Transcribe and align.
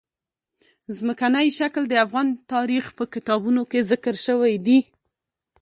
ځمکنی 0.97 1.47
شکل 1.59 1.83
د 1.89 1.93
افغان 2.05 2.27
تاریخ 2.53 2.85
په 2.97 3.03
کتابونو 3.13 3.61
کې 3.71 3.79
ذکر 3.91 4.15
شوی 4.25 4.53
دي. 4.65 4.79